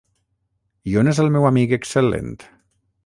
I 0.93 0.97
on 1.01 1.11
és 1.11 1.21
el 1.25 1.29
meu 1.35 1.45
amic 1.51 1.77
excel·lent? 1.79 2.33